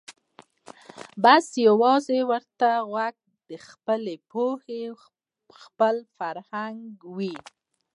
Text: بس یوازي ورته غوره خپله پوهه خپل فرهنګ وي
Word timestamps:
بس 1.23 1.47
یوازي 1.67 2.19
ورته 2.29 2.69
غوره 2.91 3.57
خپله 3.69 4.13
پوهه 4.31 4.79
خپل 5.61 5.95
فرهنګ 6.17 6.79
وي 7.15 7.35